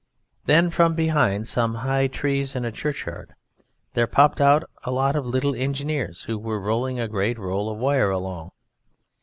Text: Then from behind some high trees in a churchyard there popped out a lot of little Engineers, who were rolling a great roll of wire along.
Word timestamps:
Then 0.47 0.71
from 0.71 0.95
behind 0.95 1.45
some 1.47 1.75
high 1.75 2.07
trees 2.07 2.55
in 2.55 2.65
a 2.65 2.71
churchyard 2.71 3.35
there 3.93 4.07
popped 4.07 4.41
out 4.41 4.67
a 4.83 4.89
lot 4.89 5.15
of 5.15 5.27
little 5.27 5.53
Engineers, 5.53 6.23
who 6.23 6.39
were 6.39 6.59
rolling 6.59 6.99
a 6.99 7.07
great 7.07 7.37
roll 7.37 7.69
of 7.69 7.77
wire 7.77 8.09
along. 8.09 8.49